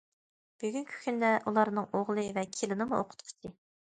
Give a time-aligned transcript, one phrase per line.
[0.61, 3.53] بۈگۈنكى كۈندە ئۇلارنىڭ ئوغلى ۋە كېلىنىمۇ ئوقۇتقۇچى.